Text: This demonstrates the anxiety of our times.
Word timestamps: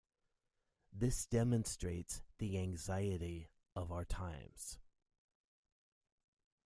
This 0.91 1.27
demonstrates 1.27 2.23
the 2.39 2.57
anxiety 2.57 3.51
of 3.75 3.91
our 3.91 4.03
times. 4.03 4.79